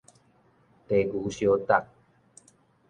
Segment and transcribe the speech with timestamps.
[0.87, 1.85] 地牛相觸